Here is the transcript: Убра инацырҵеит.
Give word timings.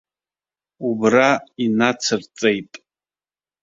Убра 0.87 1.29
инацырҵеит. 1.63 2.71